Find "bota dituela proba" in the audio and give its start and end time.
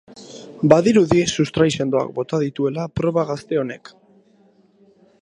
2.17-3.29